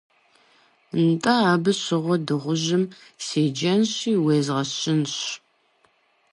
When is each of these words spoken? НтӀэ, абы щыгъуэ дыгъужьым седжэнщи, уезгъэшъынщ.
НтӀэ, 1.07 1.35
абы 1.51 1.71
щыгъуэ 1.81 2.15
дыгъужьым 2.25 2.83
седжэнщи, 3.25 4.11
уезгъэшъынщ. 4.25 5.15